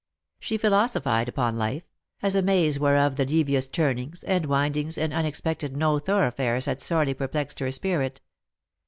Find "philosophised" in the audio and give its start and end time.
0.57-1.29